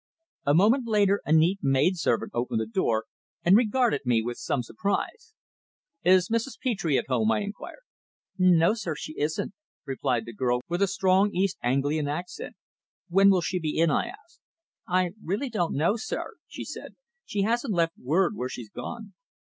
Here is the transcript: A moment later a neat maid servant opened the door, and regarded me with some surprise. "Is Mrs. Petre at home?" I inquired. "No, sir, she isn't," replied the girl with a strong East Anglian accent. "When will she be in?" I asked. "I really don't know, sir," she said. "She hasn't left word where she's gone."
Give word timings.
A 0.47 0.55
moment 0.55 0.87
later 0.87 1.21
a 1.27 1.31
neat 1.31 1.59
maid 1.61 1.95
servant 1.95 2.31
opened 2.33 2.59
the 2.59 2.65
door, 2.65 3.05
and 3.43 3.55
regarded 3.55 4.01
me 4.03 4.23
with 4.23 4.39
some 4.39 4.63
surprise. 4.63 5.35
"Is 6.03 6.29
Mrs. 6.29 6.57
Petre 6.59 6.97
at 6.97 7.05
home?" 7.07 7.29
I 7.31 7.41
inquired. 7.41 7.83
"No, 8.35 8.73
sir, 8.73 8.95
she 8.95 9.13
isn't," 9.19 9.53
replied 9.85 10.25
the 10.25 10.33
girl 10.33 10.61
with 10.67 10.81
a 10.81 10.87
strong 10.87 11.29
East 11.35 11.59
Anglian 11.61 12.07
accent. 12.07 12.55
"When 13.09 13.29
will 13.29 13.41
she 13.41 13.59
be 13.59 13.77
in?" 13.77 13.91
I 13.91 14.07
asked. 14.07 14.39
"I 14.87 15.11
really 15.23 15.51
don't 15.51 15.75
know, 15.75 15.97
sir," 15.97 16.33
she 16.47 16.65
said. 16.65 16.95
"She 17.23 17.43
hasn't 17.43 17.75
left 17.75 17.93
word 17.95 18.35
where 18.35 18.49
she's 18.49 18.71
gone." 18.71 19.13